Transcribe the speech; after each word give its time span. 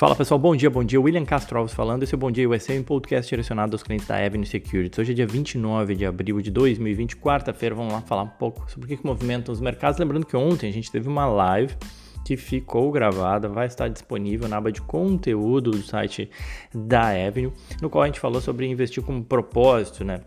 Fala 0.00 0.16
pessoal, 0.16 0.40
bom 0.40 0.56
dia, 0.56 0.70
bom 0.70 0.82
dia. 0.82 0.98
William 0.98 1.26
Castro 1.26 1.58
Alves 1.58 1.74
falando. 1.74 2.04
Esse 2.04 2.14
é 2.14 2.16
o 2.16 2.18
Bom 2.18 2.30
Dia 2.30 2.48
USA, 2.48 2.72
um 2.72 2.82
podcast 2.82 3.28
direcionado 3.28 3.74
aos 3.74 3.82
clientes 3.82 4.06
da 4.06 4.16
Avenue 4.16 4.46
Securities. 4.46 4.98
Hoje 4.98 5.12
é 5.12 5.14
dia 5.14 5.26
29 5.26 5.94
de 5.94 6.06
abril 6.06 6.40
de 6.40 6.50
2020, 6.50 7.18
quarta-feira. 7.18 7.74
Vamos 7.74 7.92
lá 7.92 8.00
falar 8.00 8.22
um 8.22 8.28
pouco 8.28 8.64
sobre 8.70 8.94
o 8.94 8.96
que 8.96 9.06
movimentam 9.06 9.52
os 9.52 9.60
mercados. 9.60 9.98
Lembrando 9.98 10.24
que 10.24 10.34
ontem 10.34 10.70
a 10.70 10.72
gente 10.72 10.90
teve 10.90 11.06
uma 11.06 11.26
live 11.26 11.76
que 12.24 12.34
ficou 12.34 12.90
gravada, 12.90 13.46
vai 13.46 13.66
estar 13.66 13.88
disponível 13.88 14.48
na 14.48 14.56
aba 14.56 14.72
de 14.72 14.80
conteúdo 14.80 15.70
do 15.70 15.82
site 15.82 16.30
da 16.74 17.08
Avenue, 17.08 17.52
no 17.82 17.90
qual 17.90 18.02
a 18.02 18.06
gente 18.06 18.20
falou 18.20 18.40
sobre 18.40 18.66
investir 18.66 19.02
com 19.02 19.22
propósito, 19.22 20.02
né? 20.02 20.22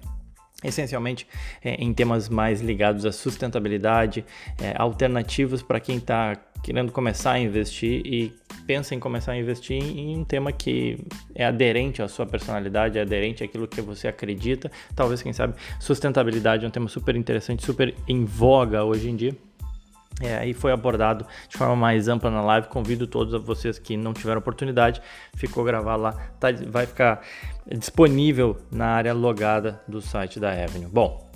essencialmente 0.63 1.27
é, 1.63 1.73
em 1.76 1.94
temas 1.94 2.30
mais 2.30 2.62
ligados 2.62 3.05
à 3.05 3.12
sustentabilidade, 3.12 4.23
é, 4.62 4.73
alternativas 4.77 5.62
para 5.62 5.80
quem 5.80 5.98
está 5.98 6.38
querendo 6.63 6.91
começar 6.91 7.34
a 7.34 7.40
investir 7.40 8.02
e 8.05 8.34
pensa 8.66 8.95
em 8.95 8.99
começar 8.99 9.34
a 9.34 9.38
investir 9.38 9.84
em 9.84 10.17
um 10.17 10.23
tema 10.23 10.52
que 10.52 10.98
é 11.36 11.45
aderente 11.45 12.02
à 12.02 12.08
sua 12.08 12.26
personalidade, 12.26 12.98
é 12.98 13.02
aderente 13.02 13.44
àquilo 13.44 13.67
que 13.67 13.81
você 13.81 14.08
acredita. 14.08 14.72
Talvez, 14.95 15.22
quem 15.22 15.34
sabe, 15.34 15.55
sustentabilidade 15.80 16.63
é 16.63 16.67
um 16.67 16.72
tema 16.72 16.88
super 16.88 17.16
interessante, 17.16 17.66
super 17.66 17.94
em 18.08 18.23
voga 18.23 18.84
hoje 18.84 19.09
em 19.09 19.16
dia. 19.16 19.36
É, 20.22 20.48
e 20.48 20.53
foi 20.53 20.72
abordado 20.72 21.26
de 21.49 21.58
forma 21.58 21.76
mais 21.76 22.08
ampla 22.08 22.30
na 22.30 22.41
live. 22.41 22.67
Convido 22.67 23.08
todos 23.08 23.41
vocês 23.44 23.77
que 23.77 23.98
não 23.98 24.14
tiveram 24.14 24.39
oportunidade, 24.39 25.02
ficou 25.36 25.64
gravado 25.64 26.03
lá, 26.03 26.14
tá, 26.39 26.48
vai 26.67 26.86
ficar 26.86 27.22
disponível 27.67 28.58
na 28.72 28.86
área 28.86 29.14
logada 29.14 29.81
do 29.88 30.02
site 30.02 30.39
da 30.39 30.52
Avenue. 30.52 30.88
Bom, 30.88 31.33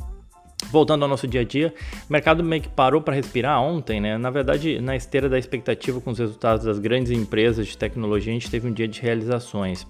Voltando 0.72 1.04
ao 1.04 1.10
nosso 1.10 1.28
dia 1.28 1.42
a 1.42 1.44
dia, 1.44 1.74
o 2.10 2.12
mercado 2.12 2.44
meio 2.44 2.62
que 2.62 2.70
parou 2.70 3.02
para 3.02 3.16
respirar 3.16 3.62
ontem, 3.62 4.02
né? 4.02 4.18
Na 4.18 4.30
verdade, 4.30 4.82
na 4.82 4.96
esteira 4.96 5.30
da 5.30 5.40
expectativa 5.40 6.02
com 6.02 6.12
os 6.12 6.20
resultados 6.20 6.66
das 6.66 6.80
grandes 6.80 7.12
empresas 7.12 7.68
de 7.68 7.78
tecnologia, 7.78 8.32
a 8.32 8.34
gente 8.34 8.50
teve 8.50 8.68
um 8.68 8.74
dia 8.74 8.88
de 8.88 9.02
realizações. 9.02 9.88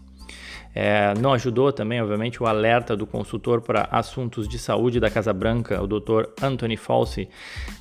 É, 0.80 1.16
não 1.20 1.34
ajudou 1.34 1.74
também, 1.74 2.00
obviamente, 2.00 2.44
o 2.44 2.46
alerta 2.46 2.96
do 2.96 3.08
consultor 3.08 3.62
para 3.62 3.88
assuntos 3.90 4.48
de 4.48 4.60
saúde 4.60 5.00
da 5.00 5.10
Casa 5.10 5.34
Branca, 5.34 5.82
o 5.82 5.88
Dr. 5.88 6.26
Anthony 6.40 6.78
Fauci, 6.78 7.28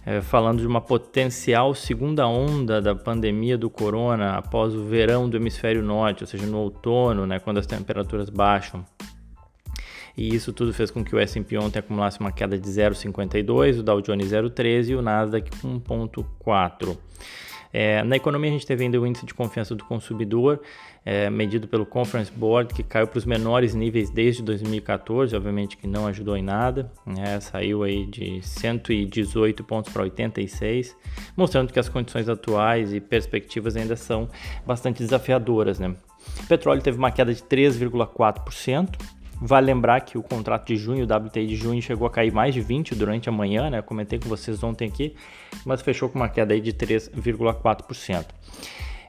é, 0.07 0.23
falando 0.23 0.61
de 0.61 0.67
uma 0.67 0.81
potencial 0.81 1.75
segunda 1.75 2.27
onda 2.27 2.81
da 2.81 2.95
pandemia 2.95 3.59
do 3.59 3.69
corona 3.69 4.39
após 4.39 4.75
o 4.75 4.83
verão 4.83 5.29
do 5.29 5.37
hemisfério 5.37 5.83
norte, 5.83 6.23
ou 6.23 6.27
seja, 6.27 6.47
no 6.47 6.57
outono, 6.57 7.27
né, 7.27 7.39
quando 7.39 7.59
as 7.59 7.67
temperaturas 7.67 8.31
baixam. 8.31 8.83
E 10.17 10.35
isso 10.35 10.53
tudo 10.53 10.73
fez 10.73 10.91
com 10.91 11.05
que 11.05 11.15
o 11.15 11.19
S&P 11.19 11.59
ontem 11.59 11.79
acumulasse 11.79 12.19
uma 12.19 12.33
queda 12.33 12.59
de 12.59 12.69
0,52, 12.69 13.81
o 13.81 13.83
Dow 13.83 14.01
Jones 14.01 14.31
0,13 14.31 14.89
e 14.89 14.95
o 14.95 15.03
Nasdaq 15.03 15.51
1,4. 15.51 16.97
É, 17.73 18.03
na 18.03 18.17
economia, 18.17 18.49
a 18.49 18.53
gente 18.55 18.67
teve 18.67 18.85
ainda 18.85 18.99
o 18.99 19.07
índice 19.07 19.27
de 19.27 19.35
confiança 19.35 19.75
do 19.75 19.85
consumidor, 19.85 20.63
é, 21.05 21.29
medido 21.29 21.69
pelo 21.69 21.85
Conference 21.85 22.33
Board, 22.33 22.73
que 22.73 22.83
caiu 22.83 23.07
para 23.07 23.19
os 23.19 23.27
menores 23.27 23.75
níveis 23.75 24.09
desde 24.09 24.43
2014, 24.43 25.37
obviamente 25.37 25.77
que 25.77 25.87
não 25.87 26.07
ajudou 26.07 26.37
em 26.39 26.43
nada, 26.43 26.91
né? 27.05 27.39
saiu 27.39 27.83
aí 27.83 28.07
de 28.07 28.41
118 28.41 29.63
pontos 29.63 29.93
para 29.93 30.05
86, 30.05 30.97
mostrando 31.37 31.71
que 31.71 31.79
as 31.79 31.89
condições 31.89 32.31
atuais 32.31 32.95
e 32.95 33.01
perspectivas 33.01 33.77
ainda 33.77 33.95
são 33.95 34.27
bastante 34.67 35.03
desafiadoras. 35.03 35.79
Né? 35.79 35.95
O 36.43 36.47
petróleo 36.47 36.81
teve 36.81 36.97
uma 36.97 37.11
queda 37.11 37.35
de 37.35 37.43
3,4%, 37.43 38.97
Vale 39.41 39.67
lembrar 39.67 40.01
que 40.01 40.17
o 40.17 40.23
contrato 40.23 40.67
de 40.67 40.77
junho, 40.77 41.07
o 41.07 41.17
WTI 41.17 41.47
de 41.47 41.57
junho, 41.57 41.83
chegou 41.83 42.07
a 42.07 42.11
cair 42.11 42.33
mais 42.33 42.55
de 42.55 42.61
20 42.61 42.95
durante 42.95 43.29
a 43.29 43.33
manhã, 43.33 43.69
né? 43.69 43.83
Comentei 43.83 44.19
com 44.19 44.29
vocês 44.29 44.63
ontem 44.63 44.89
aqui, 44.89 45.15
mas 45.65 45.83
fechou 45.83 46.09
com 46.09 46.19
uma 46.19 46.29
queda 46.29 46.55
aí 46.55 46.61
de 46.61 46.73
3,4%. 46.73 48.25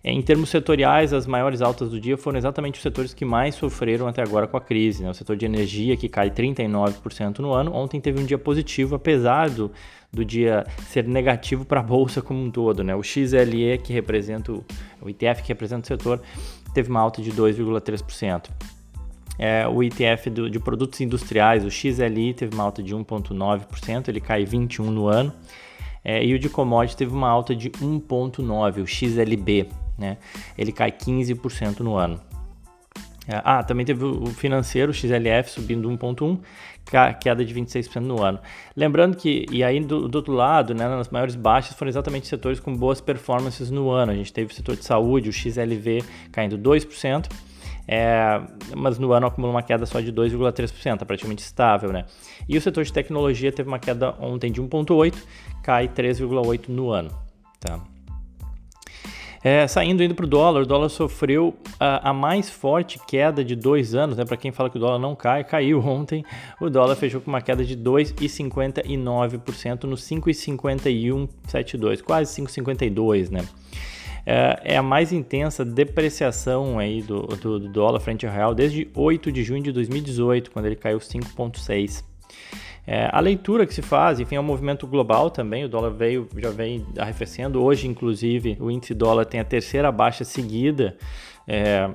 Em 0.04 0.22
termos 0.22 0.50
setoriais, 0.50 1.12
as 1.12 1.26
maiores 1.26 1.62
altas 1.62 1.90
do 1.90 2.00
dia 2.00 2.18
foram 2.18 2.38
exatamente 2.38 2.76
os 2.76 2.82
setores 2.82 3.14
que 3.14 3.26
mais 3.26 3.56
sofreram 3.56 4.08
até 4.08 4.22
agora 4.22 4.48
com 4.48 4.56
a 4.56 4.62
crise. 4.62 5.04
Né? 5.04 5.10
O 5.10 5.14
setor 5.14 5.36
de 5.36 5.46
energia, 5.46 5.98
que 5.98 6.08
cai 6.08 6.30
39% 6.30 7.40
no 7.40 7.52
ano, 7.52 7.74
ontem 7.74 8.00
teve 8.00 8.22
um 8.22 8.26
dia 8.26 8.38
positivo, 8.38 8.96
apesar 8.96 9.50
do, 9.50 9.72
do 10.12 10.24
dia 10.24 10.66
ser 10.88 11.06
negativo 11.06 11.66
para 11.66 11.80
a 11.80 11.84
bolsa 11.84 12.22
como 12.22 12.42
um 12.42 12.52
todo. 12.52 12.84
Né? 12.84 12.96
O 12.96 13.04
XLE, 13.04 13.78
que 13.84 13.92
representa 13.92 14.54
o, 14.54 14.64
o 15.02 15.10
ETF 15.10 15.42
que 15.42 15.50
representa 15.50 15.84
o 15.84 15.88
setor, 15.88 16.22
teve 16.74 16.90
uma 16.90 17.02
alta 17.02 17.22
de 17.22 17.32
2,3%. 17.32 18.77
É, 19.38 19.68
o 19.68 19.84
ETF 19.84 20.30
do, 20.30 20.50
de 20.50 20.60
produtos 20.60 21.00
industriais, 21.02 21.64
o 21.64 21.70
XLI, 21.70 22.34
teve 22.34 22.56
uma 22.56 22.64
alta 22.64 22.82
de 22.82 22.96
1,9%, 22.96 24.08
ele 24.08 24.20
cai 24.20 24.46
21% 24.46 24.86
no 24.86 25.08
ano. 25.08 25.32
É, 26.04 26.26
e 26.26 26.34
o 26.34 26.40
de 26.40 26.50
commodity 26.50 26.96
teve 26.96 27.14
uma 27.14 27.30
alta 27.30 27.56
de 27.56 27.70
1,9%, 27.70 28.82
o 28.82 28.88
XLB, 28.88 29.68
né? 29.98 30.18
ele 30.58 30.72
cai 30.72 30.92
15% 30.92 31.82
no 31.82 31.96
ano. 31.96 32.20
É, 33.28 33.42
ah, 33.44 33.62
também 33.62 33.86
teve 33.86 34.06
o 34.06 34.28
financeiro, 34.28 34.92
o 34.92 34.94
XLF, 34.94 35.52
subindo 35.52 35.90
1,1%, 35.90 36.40
queda 37.20 37.44
de 37.44 37.54
26% 37.54 38.00
no 38.00 38.24
ano. 38.24 38.40
Lembrando 38.74 39.18
que, 39.18 39.46
e 39.52 39.64
aí 39.64 39.82
do, 39.82 40.08
do, 40.08 40.16
outro 40.16 40.34
lado, 40.34 40.74
né, 40.74 40.88
nas 40.88 41.10
maiores 41.10 41.36
baixas 41.36 41.76
foram 41.76 41.90
exatamente 41.90 42.26
setores 42.28 42.60
com 42.62 42.74
boas 42.74 43.02
performances 43.02 43.70
no 43.70 43.90
ano. 43.92 44.14
A 44.14 44.16
gente 44.16 44.32
teve 44.32 44.54
o 44.54 44.56
setor 44.56 44.78
de 44.78 44.86
saúde, 44.86 45.30
o 45.30 45.34
XLV 45.34 46.04
caindo 46.32 46.58
2%, 46.58 47.30
é, 47.88 48.42
mas 48.76 49.00
no 49.00 49.14
ano 49.14 49.28
acumula 49.28 49.54
uma 49.54 49.64
queda 49.64 49.86
só 49.86 50.02
de 50.02 50.12
2,3%, 50.12 51.06
praticamente 51.06 51.42
estável, 51.42 51.90
né? 51.92 52.06
E 52.48 52.58
o 52.58 52.62
setor 52.62 52.84
de 52.84 52.92
tecnologia 52.92 53.52
teve 53.52 53.70
uma 53.70 53.80
queda 53.80 54.14
ontem 54.20 54.52
de 54.52 54.62
1,8%, 54.62 55.16
cai 55.64 55.88
3,8% 55.88 56.68
no 56.68 56.90
ano, 56.90 57.12
tá? 57.60 57.80
É, 59.44 59.68
saindo 59.68 60.02
indo 60.04 60.16
para 60.16 60.26
o 60.26 60.28
dólar, 60.28 60.64
o 60.64 60.66
dólar 60.66 60.90
sofreu 60.90 61.56
a, 61.80 62.10
a, 62.10 62.14
mais 62.14 62.50
forte 62.50 63.00
queda 63.08 63.46
de 63.46 63.56
dois 63.56 63.96
anos, 63.96 64.18
né? 64.18 64.26
Para 64.26 64.36
quem 64.36 64.52
fala 64.52 64.70
que 64.70 64.76
o 64.78 64.80
dólar 64.80 65.00
não 65.00 65.16
cai, 65.16 65.44
caiu 65.44 65.80
ontem. 65.80 66.26
O 66.60 66.70
dólar 66.70 66.96
fechou 66.96 67.22
com 67.22 67.30
uma 67.30 67.40
queda 67.40 67.64
de 67.64 67.78
2,59% 67.78 69.84
no 69.84 69.96
5,5172, 69.96 72.02
quase 72.02 72.42
5,52, 72.42 73.30
né? 73.30 73.48
É, 74.30 74.74
é 74.74 74.78
a 74.78 74.84
mais 74.84 75.14
intensa 75.14 75.64
depreciação 75.64 76.78
aí 76.78 77.02
do, 77.02 77.22
do, 77.22 77.60
do 77.62 77.70
dólar 77.70 78.02
frente 78.02 78.28
ao 78.28 78.34
real 78.34 78.54
desde 78.54 78.90
8 78.94 79.32
de 79.32 79.42
junho 79.42 79.64
de 79.64 79.72
2018, 79.72 80.52
quando 80.52 80.66
ele 80.66 80.76
caiu 80.76 80.98
5,6. 80.98 82.04
É, 82.86 83.10
a 83.10 83.22
leitura 83.22 83.66
que 83.66 83.74
se 83.74 83.82
faz, 83.82 84.20
enfim, 84.20 84.36
é 84.36 84.40
um 84.40 84.44
movimento 84.44 84.86
global 84.86 85.32
também. 85.32 85.64
O 85.64 85.70
dólar 85.70 85.92
veio, 85.92 86.28
já 86.36 86.50
vem 86.50 86.86
arrefecendo. 86.98 87.64
Hoje, 87.64 87.88
inclusive, 87.88 88.58
o 88.60 88.70
índice 88.70 88.94
dólar 88.94 89.24
tem 89.24 89.40
a 89.40 89.46
terceira 89.46 89.90
baixa 89.94 90.26
seguida 90.26 90.98
é, 91.48 91.90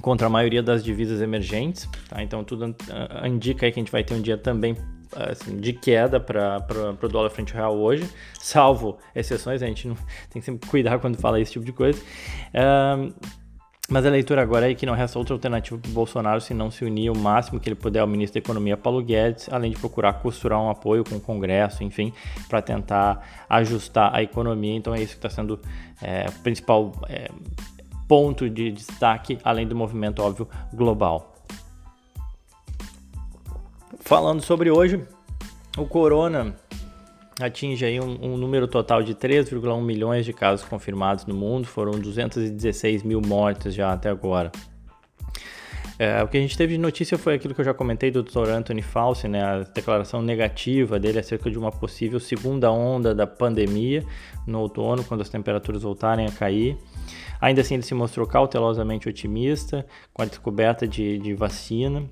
contra 0.00 0.28
a 0.28 0.30
maioria 0.30 0.62
das 0.62 0.84
divisas 0.84 1.20
emergentes. 1.20 1.88
Tá? 2.08 2.22
Então, 2.22 2.44
tudo 2.44 2.76
indica 3.26 3.66
aí 3.66 3.72
que 3.72 3.80
a 3.80 3.82
gente 3.82 3.92
vai 3.92 4.04
ter 4.04 4.14
um 4.14 4.22
dia 4.22 4.38
também 4.38 4.76
assim, 5.14 5.56
de 5.56 5.72
queda 5.72 6.20
para 6.20 6.64
o 7.02 7.08
dólar 7.08 7.30
frente 7.30 7.52
ao 7.52 7.58
real 7.58 7.78
hoje, 7.78 8.08
salvo 8.38 8.98
exceções, 9.14 9.62
a 9.62 9.66
gente 9.66 9.88
não, 9.88 9.96
tem 10.30 10.40
que 10.40 10.42
sempre 10.42 10.68
cuidar 10.68 10.98
quando 10.98 11.16
fala 11.16 11.40
esse 11.40 11.52
tipo 11.52 11.64
de 11.64 11.72
coisa. 11.72 12.00
Um, 12.54 13.12
mas 13.90 14.06
a 14.06 14.10
leitura 14.10 14.40
agora 14.40 14.70
é 14.70 14.74
que 14.74 14.86
não 14.86 14.94
resta 14.94 15.18
outra 15.18 15.34
alternativa 15.34 15.76
para 15.76 15.90
o 15.90 15.92
Bolsonaro 15.92 16.40
se 16.40 16.54
não 16.54 16.70
se 16.70 16.84
unir 16.84 17.10
o 17.10 17.18
máximo 17.18 17.58
que 17.58 17.68
ele 17.68 17.74
puder 17.74 17.98
ao 17.98 18.06
ministro 18.06 18.40
da 18.40 18.44
Economia, 18.44 18.76
Paulo 18.76 19.02
Guedes, 19.02 19.48
além 19.52 19.72
de 19.72 19.78
procurar 19.78 20.12
costurar 20.14 20.60
um 20.60 20.70
apoio 20.70 21.02
com 21.02 21.16
o 21.16 21.20
Congresso, 21.20 21.82
enfim, 21.82 22.12
para 22.48 22.62
tentar 22.62 23.44
ajustar 23.48 24.14
a 24.14 24.22
economia. 24.22 24.76
Então 24.76 24.94
é 24.94 25.02
isso 25.02 25.14
que 25.14 25.18
está 25.18 25.28
sendo 25.28 25.58
é, 26.00 26.26
o 26.28 26.32
principal 26.40 26.92
é, 27.08 27.28
ponto 28.06 28.48
de 28.48 28.70
destaque, 28.70 29.38
além 29.42 29.66
do 29.66 29.74
movimento 29.74 30.22
óbvio 30.22 30.48
global. 30.72 31.29
Falando 34.10 34.42
sobre 34.42 34.72
hoje, 34.72 35.00
o 35.78 35.86
corona 35.86 36.56
atinge 37.40 37.84
aí 37.84 38.00
um, 38.00 38.32
um 38.32 38.36
número 38.36 38.66
total 38.66 39.04
de 39.04 39.14
3,1 39.14 39.80
milhões 39.80 40.26
de 40.26 40.32
casos 40.32 40.66
confirmados 40.66 41.26
no 41.26 41.32
mundo, 41.32 41.68
foram 41.68 41.92
216 41.92 43.04
mil 43.04 43.20
mortes 43.20 43.72
já 43.72 43.92
até 43.92 44.10
agora. 44.10 44.50
É, 45.96 46.20
o 46.24 46.26
que 46.26 46.36
a 46.36 46.40
gente 46.40 46.58
teve 46.58 46.72
de 46.72 46.80
notícia 46.80 47.16
foi 47.16 47.34
aquilo 47.34 47.54
que 47.54 47.60
eu 47.60 47.64
já 47.64 47.72
comentei 47.72 48.10
do 48.10 48.24
Dr. 48.24 48.48
Anthony 48.48 48.82
Fauci, 48.82 49.28
né, 49.28 49.44
a 49.44 49.58
declaração 49.60 50.20
negativa 50.20 50.98
dele 50.98 51.20
acerca 51.20 51.48
de 51.48 51.56
uma 51.56 51.70
possível 51.70 52.18
segunda 52.18 52.68
onda 52.72 53.14
da 53.14 53.28
pandemia 53.28 54.04
no 54.44 54.58
outono, 54.58 55.04
quando 55.04 55.20
as 55.20 55.28
temperaturas 55.28 55.82
voltarem 55.82 56.26
a 56.26 56.32
cair. 56.32 56.76
Ainda 57.40 57.60
assim, 57.60 57.74
ele 57.74 57.84
se 57.84 57.94
mostrou 57.94 58.26
cautelosamente 58.26 59.08
otimista 59.08 59.86
com 60.12 60.22
a 60.22 60.24
descoberta 60.24 60.84
de, 60.84 61.16
de 61.18 61.32
vacina 61.32 62.10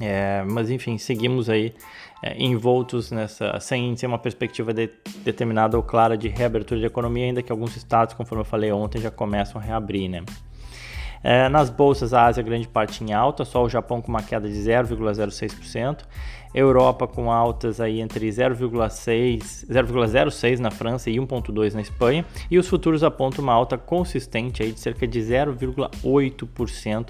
é, 0.00 0.44
mas 0.46 0.70
enfim, 0.70 0.98
seguimos 0.98 1.48
aí 1.48 1.74
é, 2.22 2.42
envoltos 2.42 3.10
nessa, 3.10 3.58
sem 3.60 3.96
ser 3.96 4.06
uma 4.06 4.18
perspectiva 4.18 4.72
de, 4.72 4.90
determinada 5.24 5.76
ou 5.76 5.82
clara 5.82 6.16
de 6.16 6.28
reabertura 6.28 6.80
de 6.80 6.86
economia, 6.86 7.26
ainda 7.26 7.42
que 7.42 7.52
alguns 7.52 7.76
estados, 7.76 8.14
conforme 8.14 8.42
eu 8.42 8.46
falei 8.46 8.72
ontem, 8.72 9.00
já 9.00 9.10
começam 9.10 9.60
a 9.60 9.64
reabrir, 9.64 10.08
né? 10.08 10.22
É, 11.22 11.48
nas 11.48 11.70
bolsas, 11.70 12.12
a 12.12 12.26
Ásia, 12.26 12.42
grande 12.42 12.68
parte 12.68 13.02
em 13.02 13.14
alta, 13.14 13.46
só 13.46 13.64
o 13.64 13.68
Japão 13.68 14.02
com 14.02 14.08
uma 14.08 14.22
queda 14.22 14.46
de 14.46 14.54
0,06%. 14.54 16.00
Europa 16.54 17.08
com 17.08 17.32
altas 17.32 17.80
aí 17.80 18.00
entre 18.00 18.28
0,06 18.28 20.58
na 20.60 20.70
França 20.70 21.10
e 21.10 21.16
1,2 21.16 21.72
na 21.72 21.80
Espanha. 21.80 22.24
E 22.50 22.58
os 22.58 22.68
futuros 22.68 23.02
apontam 23.02 23.42
uma 23.42 23.52
alta 23.52 23.76
consistente 23.76 24.62
aí 24.62 24.70
de 24.70 24.78
cerca 24.78 25.04
de 25.06 25.18
0,8% 25.18 27.08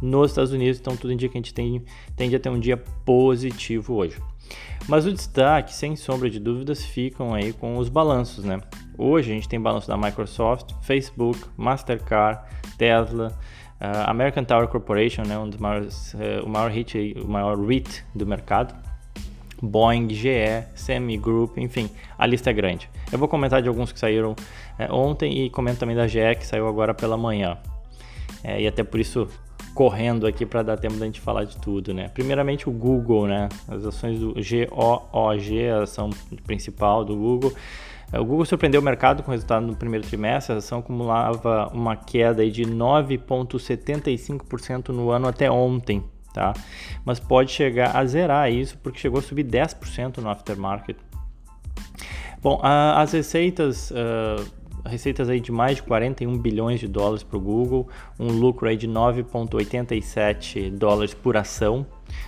nos 0.00 0.30
Estados 0.30 0.52
Unidos. 0.52 0.80
Então 0.80 0.96
tudo 0.96 1.12
indica 1.12 1.32
que 1.32 1.38
a 1.38 1.40
gente 1.40 1.54
tem, 1.54 1.84
tende 2.16 2.36
a 2.36 2.40
ter 2.40 2.48
um 2.48 2.58
dia 2.58 2.76
positivo 2.76 3.94
hoje. 3.94 4.16
Mas 4.88 5.06
o 5.06 5.12
destaque, 5.12 5.74
sem 5.74 5.94
sombra 5.94 6.28
de 6.28 6.40
dúvidas, 6.40 6.84
ficam 6.84 7.34
aí 7.34 7.52
com 7.52 7.76
os 7.78 7.88
balanços, 7.88 8.44
né? 8.44 8.60
Hoje 8.98 9.30
a 9.30 9.34
gente 9.34 9.48
tem 9.48 9.60
balanço 9.60 9.86
da 9.86 9.96
Microsoft, 9.96 10.72
Facebook, 10.82 11.38
Mastercard, 11.56 12.40
Tesla, 12.76 13.38
uh, 13.80 14.10
American 14.10 14.44
Tower 14.44 14.68
Corporation, 14.68 15.22
né, 15.22 15.38
um 15.38 15.48
dos 15.48 15.58
maiores, 15.58 16.14
uh, 16.14 16.44
o 16.44 16.48
maior 16.48 16.70
hit, 16.70 17.16
o 17.22 17.28
maior 17.28 17.58
REIT 17.58 18.04
do 18.14 18.26
mercado, 18.26 18.74
Boeing, 19.62 20.08
GE, 20.10 20.64
Semi 20.74 21.16
Group, 21.16 21.58
enfim, 21.58 21.90
a 22.18 22.26
lista 22.26 22.50
é 22.50 22.52
grande. 22.52 22.88
Eu 23.12 23.18
vou 23.18 23.28
comentar 23.28 23.62
de 23.62 23.68
alguns 23.68 23.92
que 23.92 23.98
saíram 23.98 24.34
é, 24.78 24.90
ontem 24.90 25.44
e 25.44 25.50
comento 25.50 25.80
também 25.80 25.96
da 25.96 26.06
GE 26.06 26.34
que 26.38 26.46
saiu 26.46 26.66
agora 26.66 26.94
pela 26.94 27.16
manhã. 27.16 27.58
É, 28.42 28.62
e 28.62 28.66
até 28.66 28.82
por 28.82 28.98
isso 28.98 29.28
correndo 29.74 30.26
aqui 30.26 30.44
para 30.44 30.62
dar 30.62 30.76
tempo 30.76 30.96
da 30.96 31.06
gente 31.06 31.20
falar 31.20 31.44
de 31.44 31.56
tudo, 31.56 31.94
né? 31.94 32.08
Primeiramente 32.08 32.68
o 32.68 32.72
Google, 32.72 33.26
né? 33.26 33.48
As 33.68 33.84
ações 33.84 34.18
do 34.18 34.34
GOOG, 34.34 35.68
a 35.68 35.82
ação 35.82 36.10
principal 36.44 37.04
do 37.04 37.16
Google. 37.16 37.52
É, 38.12 38.18
o 38.18 38.24
Google 38.24 38.44
surpreendeu 38.44 38.80
o 38.80 38.84
mercado 38.84 39.22
com 39.22 39.30
o 39.30 39.32
resultado 39.32 39.64
no 39.66 39.76
primeiro 39.76 40.04
trimestre, 40.06 40.54
a 40.54 40.56
ação 40.58 40.80
acumulava 40.80 41.70
uma 41.72 41.94
queda 41.96 42.50
de 42.50 42.64
9,75% 42.64 44.88
no 44.88 45.10
ano 45.10 45.28
até 45.28 45.48
ontem, 45.50 46.02
tá? 46.34 46.52
Mas 47.04 47.20
pode 47.20 47.52
chegar 47.52 47.96
a 47.96 48.04
zerar 48.04 48.52
isso 48.52 48.76
porque 48.78 48.98
chegou 48.98 49.20
a 49.20 49.22
subir 49.22 49.44
10% 49.44 50.18
no 50.18 50.28
aftermarket. 50.28 50.96
Bom, 52.42 52.58
as 52.62 53.12
receitas 53.12 53.90
uh, 53.90 54.59
receitas 54.84 55.28
aí 55.28 55.40
de 55.40 55.52
mais 55.52 55.76
de 55.76 55.82
41 55.82 56.36
bilhões 56.38 56.80
de 56.80 56.88
dólares 56.88 57.22
para 57.22 57.36
o 57.36 57.40
Google, 57.40 57.88
um 58.18 58.28
lucro 58.28 58.68
aí 58.68 58.76
de 58.76 58.88
9,87 58.88 60.70
dólares 60.70 61.14
por 61.14 61.36
ação. 61.36 61.86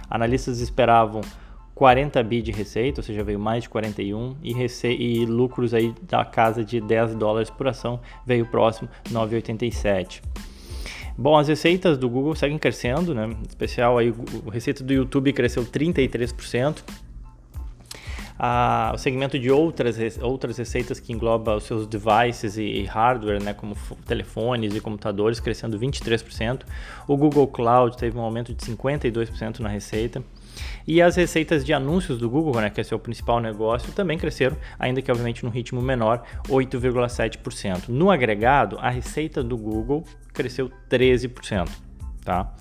Analistas 0.08 0.60
esperavam 0.60 1.22
40 1.74 2.22
bi 2.22 2.42
de 2.42 2.52
receita, 2.52 3.00
ou 3.00 3.04
seja, 3.04 3.24
veio 3.24 3.40
mais 3.40 3.64
de 3.64 3.68
41 3.68 4.36
e, 4.42 4.52
e 4.88 5.26
lucros 5.26 5.74
aí 5.74 5.94
da 6.02 6.24
casa 6.24 6.64
de 6.64 6.80
10 6.80 7.14
dólares 7.14 7.50
por 7.50 7.66
ação, 7.66 8.00
veio 8.26 8.46
próximo 8.46 8.88
9,87. 9.10 10.22
Bom, 11.16 11.36
as 11.36 11.48
receitas 11.48 11.98
do 11.98 12.08
Google 12.08 12.34
seguem 12.34 12.58
crescendo, 12.58 13.14
né? 13.14 13.26
Em 13.26 13.48
especial 13.48 13.98
aí 13.98 14.14
a 14.46 14.50
receita 14.50 14.82
do 14.82 14.92
YouTube 14.92 15.32
cresceu 15.32 15.64
33%, 15.64 16.82
o 18.92 18.98
segmento 18.98 19.38
de 19.38 19.50
outras, 19.50 19.96
outras 20.20 20.58
receitas 20.58 20.98
que 20.98 21.12
engloba 21.12 21.54
os 21.54 21.64
seus 21.64 21.86
devices 21.86 22.56
e, 22.56 22.62
e 22.62 22.84
hardware, 22.84 23.40
né, 23.40 23.54
como 23.54 23.76
telefones 24.04 24.74
e 24.74 24.80
computadores, 24.80 25.38
crescendo 25.38 25.78
23%. 25.78 26.62
O 27.06 27.16
Google 27.16 27.46
Cloud 27.46 27.96
teve 27.96 28.18
um 28.18 28.20
aumento 28.20 28.52
de 28.52 28.64
52% 28.64 29.60
na 29.60 29.68
receita. 29.68 30.22
E 30.86 31.00
as 31.00 31.14
receitas 31.14 31.64
de 31.64 31.72
anúncios 31.72 32.18
do 32.18 32.28
Google, 32.28 32.60
né, 32.60 32.68
que 32.68 32.80
é 32.80 32.84
seu 32.84 32.98
principal 32.98 33.38
negócio, 33.38 33.92
também 33.92 34.18
cresceram, 34.18 34.56
ainda 34.76 35.00
que 35.00 35.10
obviamente 35.10 35.44
num 35.44 35.50
ritmo 35.50 35.80
menor, 35.80 36.24
8,7%. 36.48 37.88
No 37.88 38.10
agregado, 38.10 38.76
a 38.80 38.90
receita 38.90 39.42
do 39.42 39.56
Google 39.56 40.04
cresceu 40.32 40.70
13%. 40.90 41.68
Tá? 42.24 42.52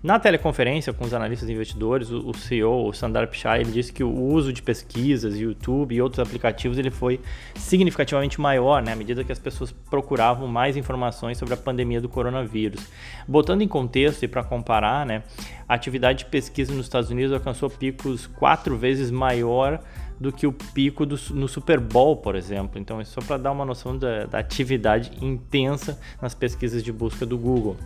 Na 0.00 0.16
teleconferência 0.16 0.92
com 0.92 1.04
os 1.04 1.12
analistas 1.12 1.48
e 1.48 1.52
investidores, 1.52 2.08
o, 2.10 2.32
CEO, 2.32 2.86
o 2.86 2.92
Sundar 2.92 3.26
Pichai, 3.26 3.62
ele 3.62 3.72
disse 3.72 3.92
que 3.92 4.04
o 4.04 4.12
uso 4.12 4.52
de 4.52 4.62
pesquisas, 4.62 5.36
YouTube 5.36 5.92
e 5.92 6.00
outros 6.00 6.20
aplicativos 6.20 6.78
ele 6.78 6.90
foi 6.90 7.20
significativamente 7.56 8.40
maior, 8.40 8.80
né, 8.80 8.92
à 8.92 8.96
medida 8.96 9.24
que 9.24 9.32
as 9.32 9.40
pessoas 9.40 9.72
procuravam 9.72 10.46
mais 10.46 10.76
informações 10.76 11.36
sobre 11.36 11.54
a 11.54 11.56
pandemia 11.56 12.00
do 12.00 12.08
coronavírus. 12.08 12.80
Botando 13.26 13.62
em 13.62 13.68
contexto 13.68 14.22
e 14.22 14.28
para 14.28 14.44
comparar, 14.44 15.04
né, 15.04 15.24
a 15.68 15.74
atividade 15.74 16.20
de 16.20 16.26
pesquisa 16.26 16.72
nos 16.72 16.86
Estados 16.86 17.10
Unidos 17.10 17.32
alcançou 17.32 17.68
picos 17.68 18.28
quatro 18.28 18.76
vezes 18.76 19.10
maior 19.10 19.80
do 20.20 20.32
que 20.32 20.46
o 20.46 20.52
pico 20.52 21.04
do, 21.04 21.18
no 21.30 21.48
Super 21.48 21.80
Bowl, 21.80 22.16
por 22.16 22.36
exemplo. 22.36 22.80
Então, 22.80 23.00
é 23.00 23.04
só 23.04 23.20
para 23.20 23.36
dar 23.36 23.50
uma 23.50 23.64
noção 23.64 23.98
da, 23.98 24.26
da 24.26 24.38
atividade 24.38 25.12
intensa 25.20 25.98
nas 26.22 26.34
pesquisas 26.34 26.84
de 26.84 26.92
busca 26.92 27.26
do 27.26 27.36
Google. 27.36 27.76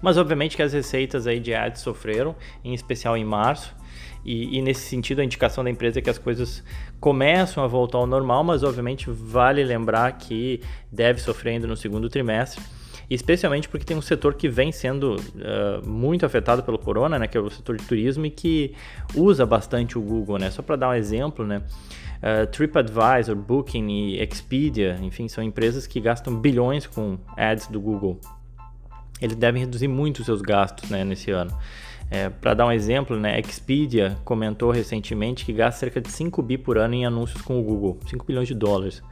Mas 0.00 0.16
obviamente 0.16 0.56
que 0.56 0.62
as 0.62 0.72
receitas 0.72 1.26
aí 1.26 1.40
de 1.40 1.54
ads 1.54 1.82
sofreram, 1.82 2.34
em 2.64 2.74
especial 2.74 3.16
em 3.16 3.24
março. 3.24 3.76
E, 4.24 4.58
e, 4.58 4.62
nesse 4.62 4.82
sentido, 4.82 5.20
a 5.20 5.24
indicação 5.24 5.64
da 5.64 5.70
empresa 5.70 6.00
é 6.00 6.02
que 6.02 6.10
as 6.10 6.18
coisas 6.18 6.62
começam 7.00 7.62
a 7.62 7.66
voltar 7.66 7.98
ao 7.98 8.06
normal, 8.06 8.44
mas 8.44 8.62
obviamente 8.62 9.08
vale 9.08 9.64
lembrar 9.64 10.12
que 10.12 10.60
deve 10.90 11.20
sofrer 11.20 11.52
ainda 11.52 11.66
no 11.66 11.76
segundo 11.76 12.08
trimestre, 12.10 12.62
especialmente 13.08 13.68
porque 13.68 13.86
tem 13.86 13.96
um 13.96 14.02
setor 14.02 14.34
que 14.34 14.48
vem 14.48 14.70
sendo 14.70 15.16
uh, 15.16 15.88
muito 15.88 16.26
afetado 16.26 16.62
pelo 16.62 16.78
corona, 16.78 17.18
né, 17.18 17.26
que 17.26 17.38
é 17.38 17.40
o 17.40 17.48
setor 17.48 17.76
de 17.76 17.84
turismo 17.84 18.26
e 18.26 18.30
que 18.30 18.74
usa 19.14 19.46
bastante 19.46 19.96
o 19.96 20.02
Google, 20.02 20.38
né? 20.38 20.50
Só 20.50 20.60
para 20.60 20.76
dar 20.76 20.90
um 20.90 20.94
exemplo, 20.94 21.46
né? 21.46 21.62
Uh, 22.18 22.46
TripAdvisor, 22.48 23.36
Booking 23.36 23.88
e 23.88 24.20
Expedia, 24.20 24.98
enfim, 25.00 25.28
são 25.28 25.42
empresas 25.42 25.86
que 25.86 26.00
gastam 26.00 26.34
bilhões 26.34 26.86
com 26.86 27.16
ads 27.36 27.68
do 27.68 27.80
Google 27.80 28.20
eles 29.20 29.36
devem 29.36 29.60
reduzir 29.60 29.88
muito 29.88 30.20
os 30.20 30.26
seus 30.26 30.40
gastos 30.40 30.88
né, 30.90 31.04
nesse 31.04 31.30
ano. 31.30 31.56
É, 32.10 32.30
Para 32.30 32.54
dar 32.54 32.66
um 32.66 32.72
exemplo, 32.72 33.18
né, 33.18 33.38
Expedia 33.38 34.16
comentou 34.24 34.70
recentemente 34.70 35.44
que 35.44 35.52
gasta 35.52 35.80
cerca 35.80 36.00
de 36.00 36.10
5 36.10 36.42
bi 36.42 36.56
por 36.56 36.78
ano 36.78 36.94
em 36.94 37.04
anúncios 37.04 37.42
com 37.42 37.60
o 37.60 37.62
Google, 37.62 37.98
5 38.06 38.24
bilhões 38.24 38.48
de 38.48 38.54
dólares. 38.54 39.02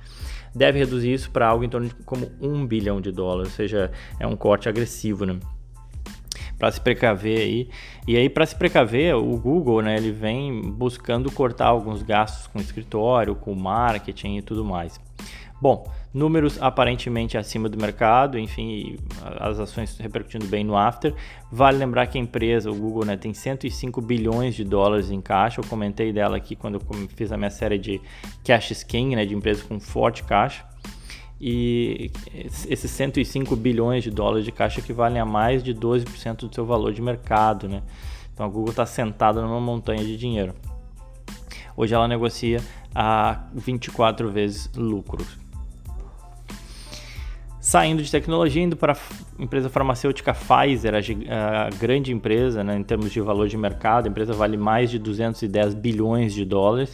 Deve 0.55 0.79
reduzir 0.79 1.13
isso 1.13 1.31
para 1.31 1.47
algo 1.47 1.65
em 1.65 1.69
torno 1.69 1.89
de 1.89 1.95
como 1.97 2.31
1 2.41 2.67
bilhão 2.67 3.01
de 3.01 3.13
dólares, 3.13 3.53
ou 3.53 3.57
seja, 3.57 3.91
é 4.19 4.27
um 4.27 4.35
corte 4.35 4.69
agressivo, 4.69 5.27
né? 5.27 5.39
Para 6.59 6.73
se 6.73 6.81
precaver 6.81 7.39
aí. 7.39 7.69
E 8.09 8.17
aí, 8.17 8.31
para 8.31 8.47
se 8.47 8.57
precaver, 8.57 9.15
o 9.15 9.37
Google, 9.37 9.83
né, 9.83 9.99
ele 9.99 10.11
vem 10.11 10.63
buscando 10.63 11.31
cortar 11.31 11.67
alguns 11.67 12.03
gastos 12.03 12.47
com 12.47 12.59
escritório, 12.59 13.35
com 13.35 13.55
marketing 13.55 14.39
e 14.39 14.43
tudo 14.43 14.65
mais. 14.65 14.99
Bom, 15.61 15.91
números 16.13 16.61
aparentemente 16.61 17.39
acima 17.39 17.69
do 17.69 17.79
mercado, 17.79 18.39
enfim, 18.39 18.99
as 19.39 19.59
ações 19.59 19.97
repercutindo 19.97 20.47
bem 20.47 20.63
no 20.63 20.77
after. 20.77 21.15
Vale 21.51 21.79
lembrar 21.79 22.07
que 22.09 22.19
a 22.19 22.21
empresa, 22.21 22.71
o 22.71 22.75
Google, 22.75 23.07
né, 23.07 23.17
tem 23.17 23.33
105 23.33 24.01
bilhões 24.03 24.55
de 24.55 24.65
dólares 24.65 25.11
em 25.11 25.21
caixa. 25.21 25.61
Eu 25.61 25.65
comentei 25.67 26.13
dela 26.13 26.37
aqui 26.37 26.55
quando 26.55 26.75
eu 26.75 27.09
fiz 27.09 27.33
a 27.33 27.39
minha 27.39 27.51
série 27.51 27.79
de 27.79 28.01
Cash 28.45 28.73
Skin, 28.73 29.17
né, 29.17 29.25
de 29.25 29.35
empresas 29.35 29.63
com 29.63 29.81
forte 29.81 30.25
caixa. 30.25 30.63
E 31.41 32.11
esses 32.69 32.91
105 32.91 33.57
bilhões 33.57 34.03
de 34.03 34.11
dólares 34.11 34.45
de 34.45 34.53
caixa 34.53 34.81
equivalem 34.81 35.21
a 35.21 35.25
mais 35.25 35.63
de 35.63 35.75
12% 35.75 36.49
do 36.49 36.55
seu 36.55 36.65
valor 36.65 36.93
de 36.93 37.03
mercado, 37.03 37.69
né? 37.69 37.83
Então 38.33 38.47
a 38.47 38.49
Google 38.49 38.71
está 38.71 38.87
sentada 38.87 39.43
numa 39.43 39.61
montanha 39.61 40.03
de 40.03 40.17
dinheiro. 40.17 40.55
Hoje 41.77 41.95
ela 41.95 42.09
negocia 42.09 42.63
a 42.95 43.45
24 43.55 44.31
vezes 44.31 44.71
lucros. 44.75 45.46
Saindo 47.67 48.01
de 48.01 48.09
tecnologia, 48.09 48.63
indo 48.63 48.77
para 48.77 48.93
a 48.93 49.43
empresa 49.43 49.69
farmacêutica 49.69 50.33
Pfizer, 50.33 50.95
a, 50.95 51.67
a 51.67 51.71
grande 51.71 52.13
empresa 52.13 52.63
né, 52.63 52.79
em 52.79 52.85
termos 52.85 53.11
de 53.11 53.21
valor 53.21 53.49
de 53.49 53.57
mercado, 53.57 54.07
a 54.07 54.09
empresa 54.09 54.33
vale 54.33 54.57
mais 54.57 54.89
de 54.89 55.01
210 55.01 55.75
bilhões 55.75 56.33
de 56.33 56.45
dólares. 56.45 56.93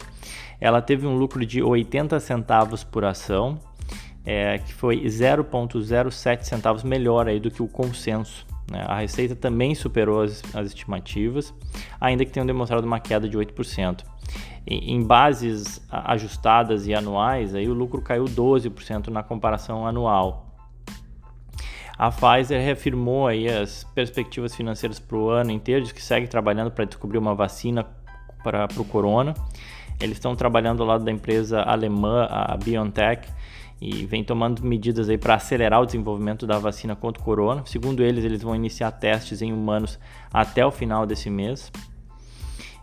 Ela 0.59 0.81
teve 0.81 1.05
um 1.05 1.15
lucro 1.15 1.45
de 1.45 1.61
80 1.61 2.19
centavos 2.19 2.83
por 2.83 3.05
ação, 3.05 3.59
é, 4.25 4.57
que 4.57 4.73
foi 4.73 5.01
0,07 5.01 6.41
centavos 6.41 6.81
melhor 6.81 7.27
aí 7.27 7.39
do 7.39 7.51
que 7.51 7.61
o 7.61 7.67
consenso. 7.67 8.43
Né? 8.71 8.83
A 8.87 8.97
receita 8.97 9.35
também 9.35 9.75
superou 9.75 10.23
as, 10.23 10.41
as 10.55 10.69
estimativas, 10.69 11.53
ainda 12.01 12.25
que 12.25 12.31
tenham 12.31 12.47
demonstrado 12.47 12.87
uma 12.87 12.99
queda 12.99 13.29
de 13.29 13.37
8%. 13.37 14.03
Em, 14.65 15.03
bases 15.03 15.85
ajustadas 15.91 16.87
e 16.87 16.95
anuais, 16.95 17.53
aí 17.53 17.69
o 17.69 17.75
lucro 17.75 18.01
caiu 18.01 18.25
12% 18.25 19.09
na 19.09 19.21
comparação 19.21 19.85
anual. 19.85 20.42
A 21.97 22.09
Pfizer 22.09 22.59
reafirmou 22.59 23.27
aí 23.27 23.47
as 23.47 23.83
perspectivas 23.83 24.55
financeiras 24.55 24.99
para 24.99 25.17
o 25.17 25.29
ano 25.29 25.51
inteiro, 25.51 25.83
diz 25.83 25.91
que 25.91 26.01
segue 26.01 26.27
trabalhando 26.27 26.71
para 26.71 26.85
descobrir 26.85 27.17
uma 27.17 27.35
vacina 27.35 27.85
para 28.43 28.67
o 28.77 28.85
corona. 28.85 29.33
Eles 30.01 30.17
estão 30.17 30.35
trabalhando 30.35 30.81
ao 30.81 30.87
lado 30.87 31.05
da 31.05 31.11
empresa 31.11 31.61
alemã, 31.61 32.27
a 32.29 32.57
BioNTech, 32.57 33.29
e 33.79 34.05
vem 34.05 34.23
tomando 34.23 34.63
medidas 34.63 35.07
aí 35.07 35.17
para 35.17 35.35
acelerar 35.35 35.81
o 35.81 35.85
desenvolvimento 35.85 36.47
da 36.47 36.57
vacina 36.57 36.95
contra 36.95 37.21
o 37.21 37.25
corona. 37.25 37.63
Segundo 37.65 38.01
eles, 38.01 38.23
eles 38.23 38.41
vão 38.41 38.55
iniciar 38.55 38.91
testes 38.91 39.41
em 39.41 39.53
humanos 39.53 39.99
até 40.33 40.65
o 40.65 40.71
final 40.71 41.05
desse 41.05 41.29
mês. 41.29 41.71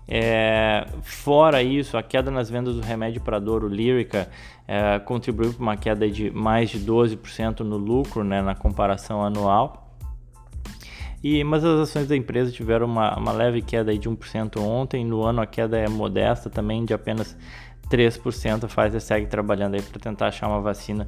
É, 0.06 0.86
fora 1.02 1.62
isso, 1.62 1.96
a 1.96 2.02
queda 2.02 2.30
nas 2.30 2.50
vendas 2.50 2.74
do 2.74 2.82
remédio 2.82 3.20
para 3.20 3.38
dor, 3.38 3.64
o 3.64 3.68
Lyrica, 3.68 4.28
é, 4.66 4.98
contribuiu 4.98 5.52
para 5.52 5.62
uma 5.62 5.76
queda 5.76 6.10
de 6.10 6.30
mais 6.30 6.70
de 6.70 6.80
12% 6.80 7.60
no 7.60 7.76
lucro 7.76 8.24
né, 8.24 8.42
na 8.42 8.54
comparação 8.54 9.22
anual. 9.22 9.88
E, 11.22 11.44
mas 11.44 11.64
as 11.64 11.80
ações 11.80 12.08
da 12.08 12.16
empresa 12.16 12.50
tiveram 12.50 12.86
uma, 12.86 13.16
uma 13.16 13.32
leve 13.32 13.60
queda 13.60 13.96
de 13.96 14.08
1% 14.08 14.58
ontem. 14.60 15.04
No 15.04 15.22
ano 15.22 15.42
a 15.42 15.46
queda 15.46 15.76
é 15.78 15.88
modesta 15.88 16.48
também, 16.48 16.84
de 16.84 16.94
apenas 16.94 17.36
3%. 17.90 18.64
A 18.64 18.68
Pfizer 18.68 19.00
segue 19.00 19.26
trabalhando 19.26 19.74
aí 19.74 19.82
para 19.82 20.00
tentar 20.00 20.28
achar 20.28 20.48
uma 20.48 20.60
vacina 20.60 21.06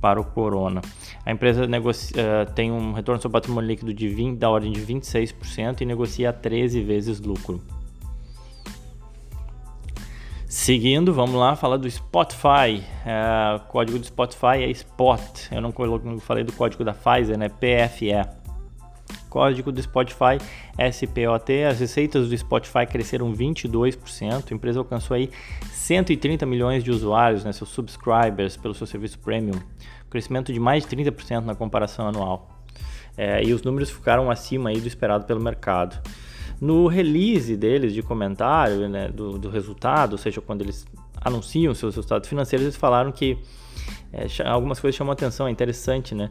para 0.00 0.20
o 0.20 0.24
corona. 0.24 0.82
A 1.24 1.32
empresa 1.32 1.66
negocia, 1.66 2.14
uh, 2.20 2.52
tem 2.52 2.70
um 2.70 2.92
retorno 2.92 3.22
sobre 3.22 3.32
patrimônio 3.32 3.68
líquido 3.68 3.94
de 3.94 4.06
20, 4.06 4.38
da 4.38 4.50
ordem 4.50 4.70
de 4.70 4.80
26% 4.80 5.80
e 5.80 5.86
negocia 5.86 6.30
13 6.30 6.82
vezes 6.82 7.20
lucro. 7.20 7.62
Seguindo, 10.54 11.12
vamos 11.12 11.34
lá 11.34 11.56
falar 11.56 11.78
do 11.78 11.90
Spotify. 11.90 12.80
É, 13.04 13.56
o 13.56 13.60
código 13.68 13.98
do 13.98 14.06
Spotify 14.06 14.62
é 14.62 14.72
SPOT. 14.72 15.48
Eu 15.50 15.60
não, 15.60 15.74
não 16.04 16.20
falei 16.20 16.44
do 16.44 16.52
código 16.52 16.84
da 16.84 16.94
Pfizer, 16.94 17.36
né? 17.36 17.48
PFE. 17.48 18.24
Código 19.28 19.72
do 19.72 19.82
Spotify 19.82 20.38
SPOT. 20.92 21.64
As 21.68 21.80
receitas 21.80 22.28
do 22.28 22.38
Spotify 22.38 22.86
cresceram 22.86 23.34
22%. 23.34 24.44
A 24.48 24.54
empresa 24.54 24.78
alcançou 24.78 25.16
aí 25.16 25.28
130 25.72 26.46
milhões 26.46 26.84
de 26.84 26.92
usuários, 26.92 27.44
né, 27.44 27.52
seus 27.52 27.70
subscribers, 27.70 28.56
pelo 28.56 28.74
seu 28.74 28.86
serviço 28.86 29.18
premium. 29.18 29.60
Crescimento 30.08 30.52
de 30.52 30.60
mais 30.60 30.86
de 30.86 30.96
30% 30.96 31.40
na 31.40 31.56
comparação 31.56 32.06
anual. 32.06 32.48
É, 33.16 33.42
e 33.42 33.52
os 33.52 33.62
números 33.62 33.90
ficaram 33.90 34.30
acima 34.30 34.70
aí 34.70 34.80
do 34.80 34.86
esperado 34.86 35.24
pelo 35.24 35.40
mercado. 35.40 36.00
No 36.64 36.86
release 36.86 37.54
deles 37.58 37.92
de 37.92 38.02
comentário 38.02 38.88
né, 38.88 39.08
do, 39.08 39.36
do 39.36 39.50
resultado, 39.50 40.12
ou 40.12 40.18
seja, 40.18 40.40
quando 40.40 40.62
eles 40.62 40.86
anunciam 41.20 41.74
seus 41.74 41.94
resultados 41.94 42.26
financeiros, 42.26 42.64
eles 42.64 42.76
falaram 42.76 43.12
que 43.12 43.36
é, 44.10 44.26
algumas 44.48 44.80
coisas 44.80 44.96
chamam 44.96 45.12
atenção, 45.12 45.46
é 45.46 45.50
interessante, 45.50 46.14
né? 46.14 46.30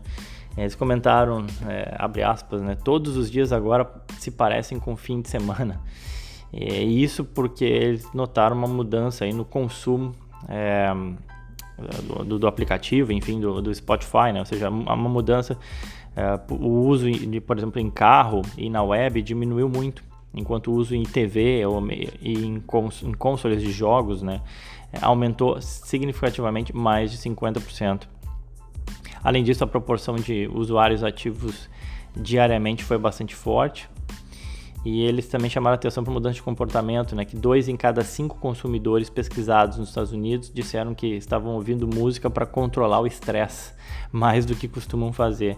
Eles 0.58 0.74
comentaram, 0.74 1.46
é, 1.68 1.96
abre 2.00 2.24
aspas, 2.24 2.64
né? 2.64 2.76
Todos 2.76 3.16
os 3.16 3.30
dias 3.30 3.52
agora 3.52 3.88
se 4.18 4.32
parecem 4.32 4.80
com 4.80 4.96
fim 4.96 5.22
de 5.22 5.30
semana. 5.30 5.80
E 6.52 7.04
isso 7.04 7.24
porque 7.24 7.66
eles 7.66 8.12
notaram 8.12 8.58
uma 8.58 8.68
mudança 8.68 9.26
aí 9.26 9.34
no 9.34 9.46
consumo 9.46 10.14
é, 10.50 10.92
do, 12.26 12.40
do, 12.40 12.48
aplicativo, 12.48 13.12
enfim, 13.12 13.40
do, 13.40 13.62
do, 13.62 13.74
Spotify, 13.74 14.32
né? 14.34 14.40
Ou 14.40 14.46
seja, 14.46 14.68
uma 14.68 14.96
mudança, 14.96 15.56
é, 16.16 16.40
o 16.50 16.88
uso, 16.88 17.12
de, 17.12 17.40
por 17.40 17.56
exemplo, 17.56 17.80
em 17.80 17.92
carro 17.92 18.42
e 18.58 18.68
na 18.68 18.82
web 18.82 19.22
diminuiu 19.22 19.70
muito 19.70 20.04
enquanto 20.34 20.72
o 20.72 20.74
uso 20.74 20.96
em 20.96 21.04
TV 21.04 21.66
ou 21.66 21.82
em, 22.22 22.60
cons 22.62 23.04
em 23.04 23.14
consoles 23.14 23.62
de 23.62 23.72
jogos 23.72 24.22
né, 24.22 24.42
aumentou 25.02 25.62
significativamente 25.62 26.76
mais 26.76 27.12
de 27.12 27.18
50%. 27.18 28.08
Além 29.24 29.44
disso, 29.44 29.64
a 29.64 29.68
proporção 29.68 30.16
de 30.16 30.50
usuários 30.54 31.04
ativos 31.04 31.70
diariamente 32.16 32.84
foi 32.84 32.98
bastante 32.98 33.34
forte. 33.34 33.90
E 34.86 35.02
eles 35.02 35.30
também 35.30 35.50
chamaram 35.50 35.76
atenção 35.76 36.04
para 36.04 36.12
mudança 36.12 36.36
de 36.36 36.44
comportamento, 36.44 37.16
né? 37.16 37.24
Que 37.24 37.38
dois 37.38 37.70
em 37.70 37.78
cada 37.78 38.04
cinco 38.04 38.38
consumidores 38.38 39.10
pesquisados 39.10 39.78
nos 39.78 39.88
Estados 39.88 40.12
Unidos 40.12 40.52
disseram 40.54 40.94
que 40.94 41.08
estavam 41.08 41.54
ouvindo 41.54 41.88
música 41.88 42.30
para 42.30 42.46
controlar 42.46 43.00
o 43.00 43.08
estresse, 43.08 43.72
mais 44.12 44.46
do 44.46 44.56
que 44.56 44.68
costumam 44.68 45.14
fazer. 45.14 45.58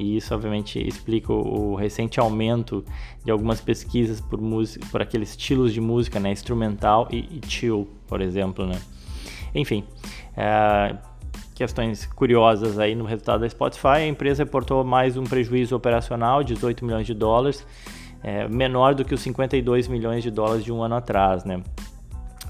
E 0.00 0.16
isso, 0.16 0.34
obviamente, 0.34 0.78
explica 0.80 1.30
o, 1.30 1.74
recente 1.74 2.18
aumento 2.18 2.82
de 3.22 3.30
algumas 3.30 3.60
pesquisas 3.60 4.18
por, 4.18 4.40
música, 4.40 4.86
por 4.90 5.02
aqueles 5.02 5.28
estilos 5.28 5.74
de 5.74 5.80
música, 5.80 6.18
né? 6.18 6.32
Instrumental 6.32 7.06
e, 7.10 7.18
e 7.18 7.40
chill, 7.46 7.86
por 8.06 8.22
exemplo, 8.22 8.66
né? 8.66 8.80
Enfim, 9.54 9.84
é, 10.34 10.96
questões 11.54 12.06
curiosas 12.06 12.78
aí 12.78 12.94
no 12.94 13.04
resultado 13.04 13.40
da 13.40 13.48
Spotify. 13.50 13.88
A 13.88 14.06
empresa 14.06 14.42
reportou 14.42 14.82
mais 14.82 15.18
um 15.18 15.24
prejuízo 15.24 15.76
operacional 15.76 16.42
de 16.42 16.54
18 16.54 16.82
milhões 16.82 17.06
de 17.06 17.12
dólares, 17.12 17.66
é, 18.22 18.48
menor 18.48 18.94
do 18.94 19.04
que 19.04 19.12
os 19.12 19.20
52 19.20 19.86
milhões 19.86 20.22
de 20.22 20.30
dólares 20.30 20.64
de 20.64 20.72
um 20.72 20.82
ano 20.82 20.94
atrás, 20.94 21.44
né? 21.44 21.62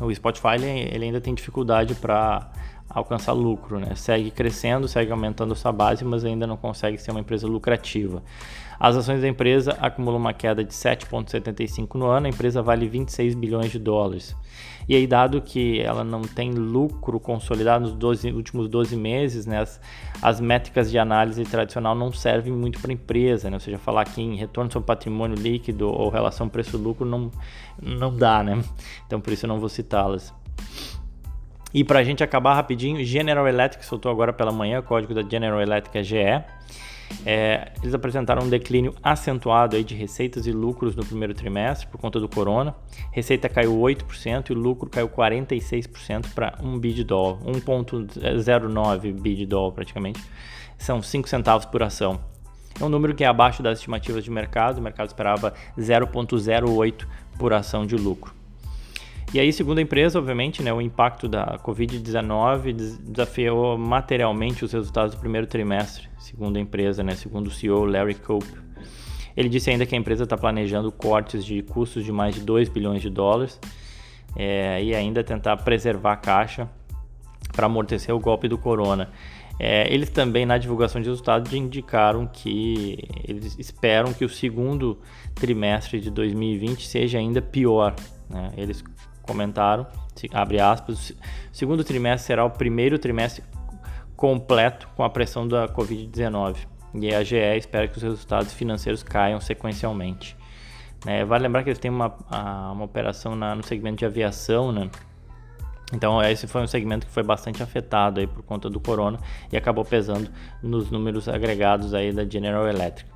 O 0.01 0.15
Spotify 0.15 0.55
ele 0.65 1.05
ainda 1.05 1.21
tem 1.21 1.35
dificuldade 1.35 1.97
para 1.97 2.49
alcançar 2.91 3.33
lucro, 3.33 3.79
né? 3.79 3.95
Segue 3.95 4.31
crescendo, 4.31 4.89
segue 4.89 5.13
aumentando 5.13 5.55
sua 5.55 5.71
base, 5.71 6.05
mas 6.05 6.25
ainda 6.25 6.47
não 6.47 6.57
consegue 6.57 6.99
ser 6.99 7.13
uma 7.13 7.21
empresa 7.21 7.47
lucrativa. 7.47 8.23
As 8.79 8.97
ações 8.97 9.21
da 9.21 9.29
empresa 9.29 9.77
acumulam 9.81 10.19
uma 10.19 10.33
queda 10.33 10.65
de 10.65 10.73
7,75 10.73 11.95
no 11.95 12.07
ano, 12.07 12.27
a 12.27 12.31
empresa 12.31 12.63
vale 12.63 12.89
26 12.89 13.35
bilhões 13.35 13.71
de 13.71 13.79
dólares. 13.79 14.35
E 14.89 14.97
aí, 14.97 15.07
dado 15.07 15.41
que 15.41 15.81
ela 15.81 16.03
não 16.03 16.23
tem 16.23 16.51
lucro 16.51 17.21
consolidado 17.21 17.85
nos 17.85 17.95
12, 17.95 18.33
últimos 18.33 18.69
12 18.69 18.97
meses, 18.97 19.47
né, 19.47 19.61
as, 19.61 19.81
as 20.21 20.41
métricas 20.41 20.91
de 20.91 20.99
análise 20.99 21.45
tradicional 21.45 21.95
não 21.95 22.11
servem 22.11 22.53
muito 22.53 22.81
para 22.81 22.91
a 22.91 22.95
empresa, 22.95 23.51
né? 23.51 23.57
ou 23.57 23.61
seja, 23.61 23.79
falar 23.79 24.01
aqui 24.01 24.21
em 24.23 24.35
retorno 24.35 24.73
sobre 24.73 24.87
patrimônio 24.87 25.37
líquido 25.37 25.89
ou 25.89 26.09
relação 26.09 26.49
preço-lucro 26.49 27.05
não, 27.05 27.31
não 27.81 28.17
dá, 28.17 28.43
né? 28.43 28.61
Então, 29.07 29.21
por 29.21 29.33
isso 29.33 29.45
eu 29.45 29.49
não 29.49 29.61
vou 29.61 29.69
citá-las. 29.69 30.35
E 31.73 31.85
para 31.85 32.01
a 32.01 32.05
gente 32.05 32.23
acabar 32.23 32.55
rapidinho, 32.55 33.05
General 33.05 33.47
Electric 33.47 33.85
soltou 33.85 34.11
agora 34.11 34.33
pela 34.33 34.51
manhã, 34.51 34.81
o 34.81 34.83
código 34.83 35.15
da 35.15 35.23
General 35.23 35.61
Electric 35.61 35.99
é 35.99 36.03
GE. 36.03 36.45
É, 37.27 37.73
eles 37.83 37.93
apresentaram 37.93 38.45
um 38.45 38.49
declínio 38.49 38.95
acentuado 39.03 39.77
aí 39.77 39.85
de 39.85 39.95
receitas 39.95 40.47
e 40.47 40.53
lucros 40.53 40.95
no 40.95 41.05
primeiro 41.05 41.35
trimestre 41.35 41.87
por 41.89 41.99
conta 41.99 42.21
do 42.21 42.29
corona. 42.29 42.75
Receita 43.13 43.49
caiu 43.49 43.77
8% 43.77 44.51
e 44.51 44.53
o 44.53 44.57
lucro 44.57 44.89
caiu 44.89 45.09
46% 45.09 46.33
para 46.35 46.57
1 46.63 46.79
bi 46.79 46.93
de 46.93 47.05
dólar, 47.05 47.39
1,09 47.45 49.13
bi 49.13 49.35
de 49.35 49.47
dólar 49.47 49.73
praticamente. 49.73 50.23
São 50.79 51.03
5 51.03 51.29
centavos 51.29 51.67
por 51.67 51.83
ação. 51.83 52.21
É 52.81 52.85
um 52.85 52.89
número 52.89 53.15
que 53.15 53.25
é 53.25 53.27
abaixo 53.27 53.63
das 53.63 53.79
estimativas 53.79 54.25
de 54.25 54.31
mercado, 54.31 54.79
o 54.79 54.83
mercado 54.83 55.09
esperava 55.09 55.53
0,08 55.77 57.07
por 57.39 57.53
ação 57.53 57.85
de 57.85 57.97
lucro. 57.97 58.40
E 59.33 59.39
aí, 59.39 59.53
segundo 59.53 59.79
a 59.79 59.83
empresa, 59.83 60.19
obviamente, 60.19 60.61
né, 60.61 60.73
o 60.73 60.81
impacto 60.81 61.29
da 61.29 61.57
Covid-19 61.59 62.73
desafiou 63.01 63.79
materialmente 63.79 64.65
os 64.65 64.73
resultados 64.73 65.15
do 65.15 65.21
primeiro 65.21 65.47
trimestre, 65.47 66.09
segundo 66.19 66.57
a 66.57 66.61
empresa, 66.61 67.05
né, 67.05 67.15
segundo 67.15 67.47
o 67.47 67.51
CEO 67.51 67.85
Larry 67.85 68.17
Cope. 68.17 68.53
Ele 69.37 69.49
disse 69.49 69.71
ainda 69.71 69.87
que 69.87 69.95
a 69.95 69.99
empresa 69.99 70.25
está 70.25 70.37
planejando 70.37 70.91
cortes 70.91 71.45
de 71.45 71.63
custos 71.63 72.05
de 72.05 72.11
mais 72.11 72.35
de 72.35 72.41
2 72.41 72.69
bilhões 72.69 73.01
de 73.01 73.09
dólares 73.09 73.61
é, 74.35 74.83
e 74.83 74.95
ainda 74.97 75.23
tentar 75.23 75.57
preservar 75.59 76.15
a 76.15 76.17
caixa 76.17 76.69
para 77.53 77.67
amortecer 77.67 78.13
o 78.13 78.19
golpe 78.19 78.49
do 78.49 78.59
corona. 78.59 79.11
É, 79.61 79.93
eles 79.93 80.11
também, 80.11 80.45
na 80.45 80.59
divulgação 80.59 81.01
de 81.01 81.09
resultados, 81.09 81.53
indicaram 81.53 82.27
que 82.27 82.99
eles 83.23 83.59
esperam 83.59 84.13
que 84.13 84.25
o 84.25 84.29
segundo 84.29 84.99
trimestre 85.35 86.01
de 86.01 86.11
2020 86.11 86.87
seja 86.87 87.19
ainda 87.19 87.41
pior. 87.41 87.95
Né? 88.29 88.53
Eles 88.57 88.83
comentaram, 89.31 89.87
abre 90.33 90.59
aspas, 90.61 91.11
o 91.11 91.15
segundo 91.53 91.85
trimestre 91.85 92.27
será 92.27 92.45
o 92.45 92.51
primeiro 92.51 92.99
trimestre 92.99 93.45
completo 94.17 94.89
com 94.97 95.05
a 95.05 95.09
pressão 95.09 95.47
da 95.47 95.69
Covid-19 95.69 96.57
e 96.95 97.15
a 97.15 97.23
GE 97.23 97.37
espera 97.57 97.87
que 97.87 97.97
os 97.97 98.03
resultados 98.03 98.53
financeiros 98.53 99.03
caiam 99.03 99.41
sequencialmente. 99.41 100.37
É, 101.07 101.25
vale 101.25 101.45
lembrar 101.45 101.63
que 101.63 101.71
eles 101.71 101.79
têm 101.79 101.91
uma, 101.91 102.13
uma 102.73 102.85
operação 102.85 103.37
na, 103.37 103.55
no 103.55 103.63
segmento 103.63 103.99
de 103.99 104.05
aviação, 104.05 104.73
né? 104.73 104.91
Então 105.93 106.23
esse 106.23 106.47
foi 106.47 106.61
um 106.63 106.67
segmento 106.67 107.07
que 107.07 107.13
foi 107.13 107.23
bastante 107.23 107.63
afetado 107.63 108.21
aí 108.21 108.27
por 108.27 108.43
conta 108.43 108.69
do 108.69 108.79
corona 108.81 109.19
e 109.53 109.57
acabou 109.57 109.85
pesando 109.85 110.31
nos 110.63 110.91
números 110.91 111.29
agregados 111.29 111.95
aí 111.95 112.13
da 112.13 112.25
General 112.25 112.67
Electric. 112.69 113.11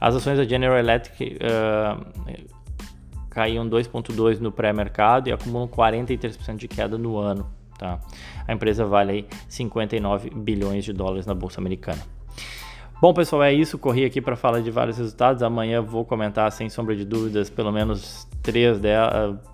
As 0.00 0.14
ações 0.14 0.38
da 0.38 0.44
General 0.44 0.78
Electric 0.78 1.36
uh, 1.36 2.04
caíam 3.32 3.68
2,2% 3.68 4.40
no 4.40 4.52
pré-mercado 4.52 5.28
e 5.28 5.32
acumulam 5.32 5.66
43% 5.66 6.56
de 6.56 6.68
queda 6.68 6.98
no 6.98 7.16
ano. 7.16 7.50
Tá? 7.78 7.98
A 8.46 8.52
empresa 8.52 8.84
vale 8.84 9.12
aí 9.12 9.26
59 9.48 10.30
bilhões 10.30 10.84
de 10.84 10.92
dólares 10.92 11.24
na 11.24 11.34
Bolsa 11.34 11.58
Americana. 11.60 12.02
Bom, 13.00 13.12
pessoal, 13.12 13.42
é 13.42 13.52
isso. 13.52 13.78
Corri 13.78 14.04
aqui 14.04 14.20
para 14.20 14.36
falar 14.36 14.60
de 14.60 14.70
vários 14.70 14.98
resultados. 14.98 15.42
Amanhã 15.42 15.82
vou 15.82 16.04
comentar, 16.04 16.52
sem 16.52 16.68
sombra 16.68 16.94
de 16.94 17.04
dúvidas, 17.04 17.50
pelo 17.50 17.72
menos 17.72 18.28
3, 18.42 18.78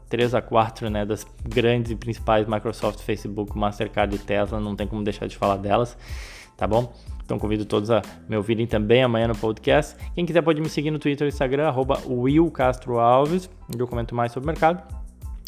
3 0.09 0.35
a 0.35 0.43
4 0.43 0.91
né, 0.91 1.07
das 1.07 1.27
grandes 1.49 1.93
e 1.93 1.97
principais 1.97 2.47
Microsoft, 2.47 3.01
Facebook, 3.01 3.57
Mastercard 3.57 4.15
e 4.15 4.19
Tesla. 4.19 4.61
Não 4.61 4.77
tem 4.77 4.87
como 4.87 5.03
deixar 5.03 5.27
de 5.27 5.37
falar 5.37 5.57
delas, 5.57 5.97
tá 6.59 6.67
bom? 6.67 6.93
Então 7.25 7.39
convido 7.39 7.65
todos 7.65 7.91
a 7.91 8.03
me 8.29 8.37
ouvirem 8.37 8.67
também 8.67 9.03
amanhã 9.03 9.29
no 9.29 9.37
podcast. 9.37 9.97
Quem 10.15 10.27
quiser 10.27 10.43
pode 10.43 10.61
me 10.61 10.69
seguir 10.69 10.91
no 10.91 10.99
Twitter 10.99 11.27
e 11.27 11.31
Instagram, 11.31 11.69
arroba 11.69 12.03
Will 12.07 12.51
Castro 12.51 12.99
Alves, 12.99 13.49
onde 13.73 13.81
eu 13.81 13.87
comento 13.87 14.15
mais 14.15 14.33
sobre 14.33 14.47
o 14.47 14.53
mercado. 14.53 14.83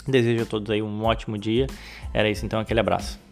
Desejo 0.06 0.44
a 0.44 0.46
todos 0.46 0.70
aí 0.70 0.80
um 0.80 1.04
ótimo 1.04 1.36
dia. 1.36 1.66
Era 2.14 2.30
isso 2.30 2.46
então, 2.46 2.60
aquele 2.60 2.80
abraço. 2.80 3.29